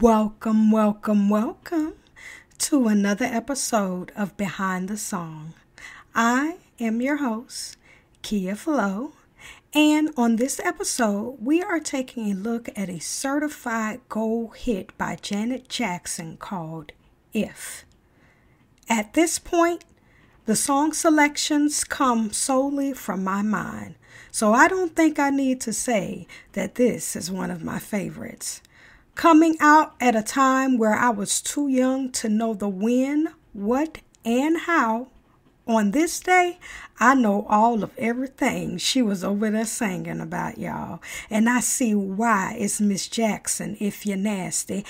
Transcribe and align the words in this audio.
Welcome, 0.00 0.72
welcome, 0.72 1.30
welcome 1.30 1.92
to 2.58 2.88
another 2.88 3.26
episode 3.26 4.10
of 4.16 4.36
Behind 4.36 4.88
the 4.88 4.96
Song. 4.96 5.54
I 6.12 6.56
am 6.80 7.00
your 7.00 7.18
host, 7.18 7.76
Kia 8.22 8.56
Flo, 8.56 9.12
and 9.72 10.10
on 10.16 10.34
this 10.34 10.58
episode, 10.58 11.36
we 11.40 11.62
are 11.62 11.78
taking 11.78 12.28
a 12.28 12.34
look 12.34 12.68
at 12.74 12.88
a 12.88 12.98
certified 12.98 14.00
gold 14.08 14.56
hit 14.56 14.98
by 14.98 15.14
Janet 15.14 15.68
Jackson 15.68 16.38
called 16.38 16.90
If. 17.32 17.84
At 18.88 19.12
this 19.12 19.38
point, 19.38 19.84
the 20.46 20.56
song 20.56 20.92
selections 20.92 21.84
come 21.84 22.32
solely 22.32 22.94
from 22.94 23.22
my 23.22 23.42
mind, 23.42 23.94
so 24.32 24.52
I 24.52 24.66
don't 24.66 24.96
think 24.96 25.20
I 25.20 25.30
need 25.30 25.60
to 25.60 25.72
say 25.72 26.26
that 26.54 26.74
this 26.74 27.14
is 27.14 27.30
one 27.30 27.52
of 27.52 27.62
my 27.62 27.78
favorites. 27.78 28.60
Coming 29.14 29.56
out 29.60 29.94
at 30.00 30.16
a 30.16 30.22
time 30.22 30.76
where 30.76 30.94
I 30.94 31.10
was 31.10 31.40
too 31.40 31.68
young 31.68 32.10
to 32.12 32.28
know 32.28 32.52
the 32.52 32.68
when, 32.68 33.28
what, 33.52 33.98
and 34.24 34.58
how, 34.58 35.08
on 35.66 35.92
this 35.92 36.18
day, 36.18 36.58
I 36.98 37.14
know 37.14 37.46
all 37.48 37.84
of 37.84 37.92
everything 37.96 38.76
she 38.76 39.02
was 39.02 39.22
over 39.22 39.50
there 39.50 39.64
singing 39.64 40.20
about, 40.20 40.58
y'all. 40.58 41.00
And 41.30 41.48
I 41.48 41.60
see 41.60 41.94
why 41.94 42.56
it's 42.58 42.80
Miss 42.80 43.08
Jackson, 43.08 43.76
if 43.78 44.04
you're 44.04 44.16
nasty, 44.16 44.84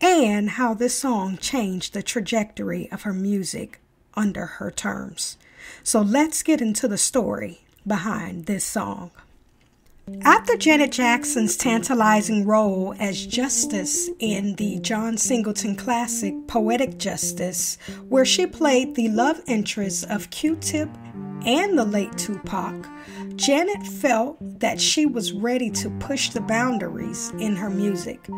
and 0.00 0.50
how 0.50 0.74
this 0.74 0.98
song 0.98 1.38
changed 1.38 1.94
the 1.94 2.02
trajectory 2.02 2.90
of 2.90 3.02
her 3.02 3.14
music 3.14 3.80
under 4.14 4.46
her 4.46 4.70
terms. 4.70 5.38
So 5.84 6.02
let's 6.02 6.42
get 6.42 6.60
into 6.60 6.88
the 6.88 6.98
story 6.98 7.60
behind 7.86 8.46
this 8.46 8.64
song. 8.64 9.12
After 10.22 10.56
Janet 10.56 10.92
Jackson's 10.92 11.56
tantalizing 11.56 12.46
role 12.46 12.94
as 12.98 13.26
Justice 13.26 14.10
in 14.18 14.54
the 14.56 14.78
John 14.80 15.16
Singleton 15.16 15.76
classic 15.76 16.34
Poetic 16.46 16.98
Justice, 16.98 17.78
where 18.08 18.24
she 18.24 18.46
played 18.46 18.94
the 18.94 19.08
love 19.08 19.40
interest 19.46 20.04
of 20.10 20.30
Q 20.30 20.56
Tip 20.56 20.88
and 21.46 21.78
the 21.78 21.84
late 21.84 22.16
Tupac, 22.16 22.74
Janet 23.36 23.86
felt 23.86 24.36
that 24.60 24.80
she 24.80 25.06
was 25.06 25.32
ready 25.32 25.70
to 25.70 25.90
push 25.98 26.30
the 26.30 26.40
boundaries 26.40 27.32
in 27.38 27.56
her 27.56 27.70
music. 27.70 28.28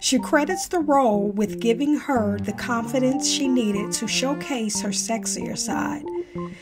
She 0.00 0.18
credits 0.18 0.68
the 0.68 0.80
role 0.80 1.30
with 1.32 1.60
giving 1.60 1.96
her 1.96 2.38
the 2.38 2.52
confidence 2.52 3.28
she 3.28 3.48
needed 3.48 3.92
to 3.92 4.06
showcase 4.06 4.80
her 4.80 4.90
sexier 4.90 5.58
side. 5.58 6.04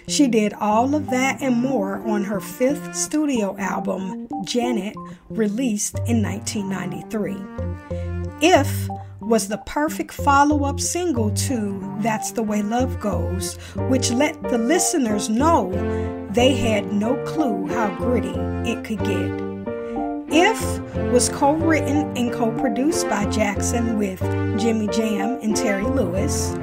She 0.08 0.28
did 0.28 0.54
all 0.54 0.94
of 0.94 1.10
that 1.10 1.42
and 1.42 1.56
more 1.56 1.96
on 2.08 2.24
her 2.24 2.40
fifth 2.40 2.94
studio 2.96 3.56
album, 3.58 4.28
Janet, 4.44 4.96
released 5.28 5.98
in 6.06 6.22
1993. 6.22 7.36
If 8.40 8.88
was 9.20 9.48
the 9.48 9.58
perfect 9.58 10.12
follow 10.12 10.64
up 10.64 10.80
single 10.80 11.30
to 11.30 11.96
That's 12.00 12.32
the 12.32 12.42
Way 12.42 12.62
Love 12.62 12.98
Goes, 13.00 13.56
which 13.88 14.10
let 14.10 14.42
the 14.42 14.58
listeners 14.58 15.28
know 15.28 15.70
they 16.30 16.54
had 16.54 16.92
no 16.92 17.22
clue 17.24 17.66
how 17.68 17.94
gritty 17.96 18.34
it 18.70 18.84
could 18.84 18.98
get. 18.98 19.50
If 20.32 20.80
was 21.12 21.28
co 21.28 21.54
written 21.54 22.16
and 22.16 22.32
co 22.32 22.50
produced 22.60 23.08
by 23.08 23.27
Jackson 23.27 23.98
with 23.98 24.20
Jimmy 24.58 24.88
Jam 24.88 25.38
and 25.42 25.56
Terry 25.56 25.84
Lewis. 25.84 26.55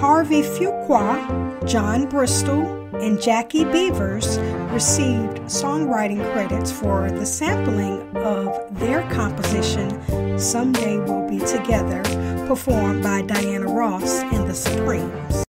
Harvey 0.00 0.42
Fuqua, 0.42 1.66
John 1.66 2.08
Bristol, 2.08 2.62
and 2.96 3.20
Jackie 3.20 3.64
Beavers 3.64 4.36
received 4.74 5.38
songwriting 5.42 6.20
credits 6.32 6.72
for 6.72 7.08
the 7.08 7.24
sampling 7.24 8.00
of 8.16 8.76
their 8.80 9.08
composition 9.08 9.88
Someday 10.36 10.98
We'll 10.98 11.28
Be 11.28 11.38
Together, 11.38 12.02
performed 12.48 13.04
by 13.04 13.22
Diana 13.22 13.68
Ross 13.68 14.22
and 14.22 14.50
the 14.50 14.54
Supremes. 14.54 15.44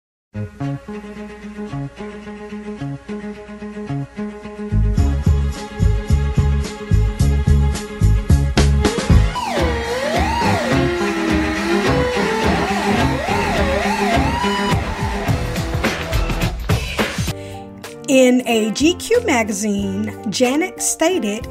In 18.15 18.47
a 18.47 18.71
GQ 18.71 19.27
magazine, 19.27 20.31
Janet 20.31 20.81
stated 20.81 21.49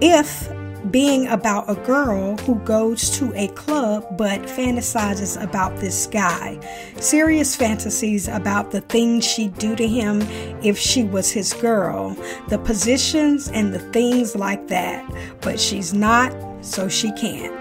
if 0.00 0.50
being 0.90 1.26
about 1.26 1.68
a 1.68 1.74
girl 1.74 2.38
who 2.38 2.54
goes 2.60 3.10
to 3.18 3.34
a 3.34 3.48
club 3.48 4.16
but 4.16 4.40
fantasizes 4.44 5.38
about 5.42 5.76
this 5.76 6.06
guy, 6.06 6.58
serious 7.00 7.54
fantasies 7.54 8.28
about 8.28 8.70
the 8.70 8.80
things 8.80 9.26
she'd 9.26 9.58
do 9.58 9.76
to 9.76 9.86
him 9.86 10.22
if 10.62 10.78
she 10.78 11.04
was 11.04 11.30
his 11.30 11.52
girl, 11.52 12.16
the 12.48 12.60
positions 12.60 13.50
and 13.50 13.74
the 13.74 13.80
things 13.92 14.34
like 14.34 14.68
that, 14.68 15.06
but 15.42 15.60
she's 15.60 15.92
not, 15.92 16.34
so 16.64 16.88
she 16.88 17.12
can't. 17.12 17.60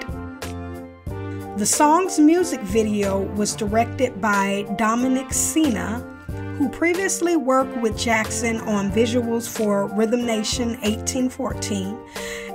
The 1.58 1.66
song's 1.66 2.20
music 2.20 2.62
video 2.62 3.20
was 3.34 3.54
directed 3.54 4.22
by 4.22 4.66
Dominic 4.78 5.34
Sena 5.34 6.15
who 6.58 6.70
previously 6.70 7.36
worked 7.36 7.76
with 7.78 7.98
Jackson 7.98 8.62
on 8.62 8.90
visuals 8.90 9.48
for 9.48 9.88
Rhythm 9.88 10.26
Nation 10.26 10.70
1814 10.82 11.98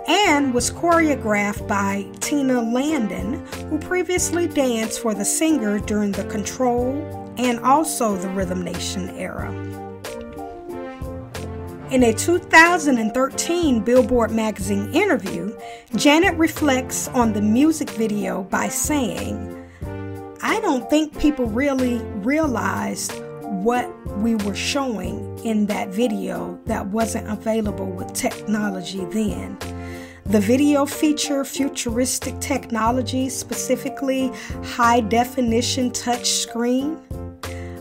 and 0.08 0.54
was 0.54 0.70
choreographed 0.70 1.68
by 1.68 2.06
Tina 2.20 2.62
Landon, 2.62 3.46
who 3.68 3.78
previously 3.78 4.48
danced 4.48 5.00
for 5.00 5.12
the 5.12 5.24
singer 5.24 5.78
during 5.80 6.12
the 6.12 6.24
Control 6.24 6.94
and 7.36 7.60
also 7.60 8.16
the 8.16 8.28
Rhythm 8.30 8.62
Nation 8.62 9.10
era. 9.10 9.50
In 11.90 12.04
a 12.04 12.14
2013 12.14 13.80
Billboard 13.80 14.30
magazine 14.30 14.94
interview, 14.94 15.54
Janet 15.94 16.38
reflects 16.38 17.08
on 17.08 17.34
the 17.34 17.42
music 17.42 17.90
video 17.90 18.44
by 18.44 18.68
saying, 18.68 19.56
I 20.40 20.58
don't 20.60 20.88
think 20.88 21.18
people 21.18 21.46
really 21.46 21.98
realized 22.22 23.12
what 23.62 23.88
we 24.18 24.34
were 24.36 24.54
showing 24.54 25.38
in 25.44 25.66
that 25.66 25.88
video 25.88 26.58
that 26.66 26.86
wasn't 26.86 27.28
available 27.28 27.86
with 27.86 28.12
technology 28.12 29.04
then. 29.06 29.58
The 30.26 30.40
video 30.40 30.86
featured 30.86 31.46
futuristic 31.46 32.38
technology, 32.40 33.28
specifically 33.28 34.30
high 34.62 35.00
definition 35.00 35.90
touch 35.90 36.30
screen. 36.30 36.98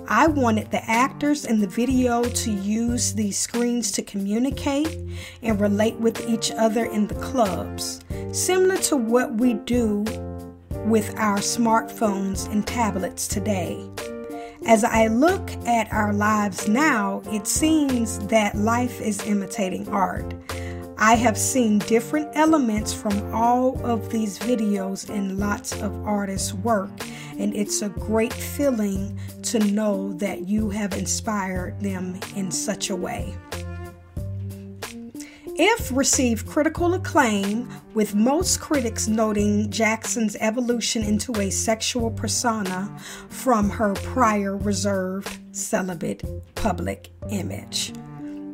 I 0.07 0.25
wanted 0.25 0.71
the 0.71 0.83
actors 0.89 1.45
in 1.45 1.59
the 1.59 1.67
video 1.67 2.23
to 2.23 2.51
use 2.51 3.13
these 3.13 3.37
screens 3.37 3.91
to 3.91 4.01
communicate 4.01 4.97
and 5.43 5.61
relate 5.61 5.95
with 5.99 6.27
each 6.27 6.51
other 6.51 6.85
in 6.85 7.05
the 7.05 7.15
clubs, 7.15 8.01
similar 8.31 8.77
to 8.77 8.97
what 8.97 9.35
we 9.35 9.53
do 9.53 9.99
with 10.85 11.13
our 11.17 11.37
smartphones 11.37 12.51
and 12.51 12.65
tablets 12.65 13.27
today. 13.27 13.87
As 14.65 14.83
I 14.83 15.07
look 15.07 15.51
at 15.65 15.91
our 15.91 16.13
lives 16.13 16.67
now, 16.67 17.21
it 17.27 17.47
seems 17.47 18.19
that 18.27 18.55
life 18.55 19.01
is 19.01 19.25
imitating 19.25 19.87
art. 19.89 20.33
I 20.97 21.15
have 21.15 21.37
seen 21.37 21.79
different 21.79 22.29
elements 22.33 22.93
from 22.93 23.33
all 23.33 23.79
of 23.85 24.09
these 24.09 24.37
videos 24.37 25.09
and 25.09 25.39
lots 25.39 25.81
of 25.81 25.95
artists' 26.05 26.53
work, 26.53 26.91
and 27.39 27.55
it's 27.55 27.81
a 27.81 27.89
great 27.89 28.33
feeling 28.33 29.17
to 29.43 29.59
know 29.59 30.11
that 30.13 30.47
you 30.49 30.69
have 30.69 30.93
inspired 30.93 31.79
them 31.79 32.19
in 32.35 32.51
such 32.51 32.89
a 32.89 32.95
way. 32.95 33.33
If 35.61 35.91
received 35.91 36.47
critical 36.47 36.93
acclaim, 36.93 37.67
with 37.93 38.15
most 38.15 38.61
critics 38.61 39.09
noting 39.09 39.69
Jackson's 39.69 40.37
evolution 40.37 41.03
into 41.03 41.33
a 41.33 41.49
sexual 41.49 42.11
persona 42.11 42.89
from 43.27 43.69
her 43.69 43.93
prior 43.95 44.55
reserved, 44.55 45.37
celibate 45.51 46.23
public 46.55 47.09
image. 47.29 47.91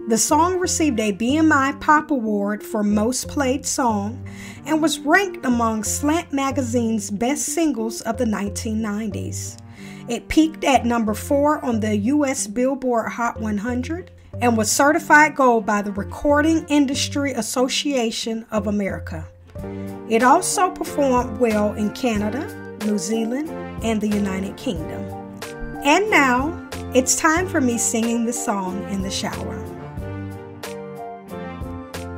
The 0.07 0.17
song 0.17 0.57
received 0.57 0.99
a 0.99 1.13
BMI 1.13 1.79
Pop 1.79 2.09
Award 2.09 2.63
for 2.63 2.81
Most 2.81 3.27
Played 3.27 3.67
Song 3.67 4.27
and 4.65 4.81
was 4.81 4.97
ranked 4.97 5.45
among 5.45 5.83
Slant 5.83 6.33
Magazine's 6.33 7.11
best 7.11 7.45
singles 7.45 8.01
of 8.01 8.17
the 8.17 8.25
1990s. 8.25 9.59
It 10.09 10.27
peaked 10.27 10.63
at 10.63 10.87
number 10.87 11.13
four 11.13 11.63
on 11.63 11.81
the 11.81 11.95
U.S. 11.97 12.47
Billboard 12.47 13.11
Hot 13.11 13.39
100 13.39 14.09
and 14.41 14.57
was 14.57 14.71
certified 14.71 15.35
gold 15.35 15.65
by 15.65 15.81
the 15.81 15.91
Recording 15.91 16.65
Industry 16.67 17.33
Association 17.33 18.45
of 18.51 18.67
America. 18.67 19.27
It 20.09 20.23
also 20.23 20.71
performed 20.71 21.39
well 21.39 21.73
in 21.73 21.91
Canada, 21.91 22.45
New 22.85 22.97
Zealand, 22.97 23.49
and 23.83 24.01
the 24.01 24.07
United 24.07 24.57
Kingdom. 24.57 25.03
And 25.83 26.09
now, 26.09 26.69
it's 26.93 27.15
time 27.15 27.47
for 27.47 27.61
me 27.61 27.77
singing 27.77 28.25
the 28.25 28.33
song 28.33 28.83
in 28.89 29.01
the 29.01 29.11
shower. 29.11 29.55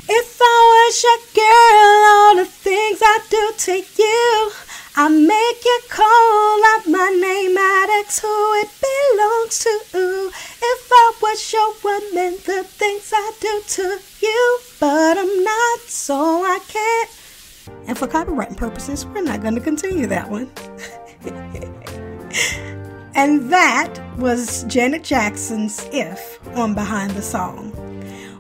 If 0.10 0.38
I 0.42 0.68
treasure, 0.88 1.22
girl, 1.36 2.02
all 2.08 2.36
the 2.38 2.46
things 2.46 3.00
I 3.02 3.20
do 3.30 3.52
to 3.58 3.84
you. 4.02 4.52
I 4.96 5.10
make 5.10 5.66
you 5.66 5.80
call 5.90 6.66
out 6.72 6.88
my 6.88 7.10
name, 7.10 7.58
I'd 7.58 8.04
ask 8.06 8.22
who 8.22 8.54
it 8.56 8.70
belongs 8.82 9.60
to. 9.60 10.32
I 10.92 11.14
was 11.22 11.54
your 11.54 11.74
woman, 11.84 12.38
the 12.46 12.64
things 12.64 13.12
I 13.14 13.32
do 13.40 13.62
to 13.68 14.00
you, 14.22 14.60
but 14.80 15.18
I'm 15.18 15.44
not, 15.44 15.80
so 15.82 16.16
I 16.16 16.60
can't. 16.68 17.10
And 17.88 17.98
for 17.98 18.08
copyright 18.08 18.56
purposes, 18.58 19.06
we're 19.06 19.22
not 19.22 19.42
going 19.42 19.56
to 19.56 19.62
continue 19.62 20.08
that 20.08 20.30
one. 20.30 20.52
and 23.16 23.52
that 23.52 24.00
was 24.18 24.64
Janet 24.64 25.04
Jackson's 25.04 25.88
If 25.92 26.40
on 26.56 26.74
Behind 26.74 27.12
the 27.12 27.22
Song. 27.22 27.74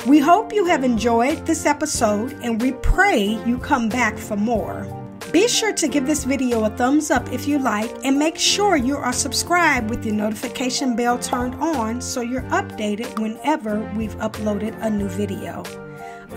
We 0.08 0.20
hope 0.20 0.54
you 0.54 0.66
have 0.66 0.84
enjoyed 0.84 1.46
this 1.46 1.66
episode 1.66 2.32
and 2.42 2.62
we 2.62 2.72
pray 2.72 3.44
you 3.46 3.58
come 3.58 3.90
back 3.90 4.18
for 4.18 4.38
more. 4.38 4.86
Be 5.32 5.48
sure 5.50 5.74
to 5.74 5.88
give 5.90 6.08
this 6.08 6.24
video 6.24 6.64
a 6.64 6.70
thumbs 6.70 7.12
up 7.12 7.32
if 7.34 7.48
you 7.48 7.60
like 7.60 7.92
and 8.06 8.18
make 8.18 8.38
sure 8.38 8.78
you 8.78 8.96
are 8.96 9.12
subscribed 9.12 9.90
with 9.90 10.06
your 10.06 10.16
notification 10.16 10.96
bell 10.96 11.20
turned 11.20 11.56
on 11.56 12.00
so 12.00 12.22
you're 12.22 12.44
updated 12.44 13.20
whenever 13.20 13.82
we've 13.96 14.16
uploaded 14.18 14.82
a 14.82 14.90
new 14.90 15.10
video. 15.10 15.64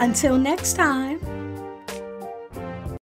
Until 0.01 0.37
next 0.37 0.75
time, 0.75 1.21